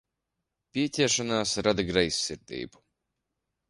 Pieķeršanās 0.77 1.55
rada 1.69 1.89
greizsirdību. 1.93 2.87